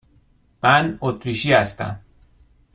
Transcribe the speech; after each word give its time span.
من 0.63 0.97
اتریشی 1.01 1.53
هستم. 1.53 1.99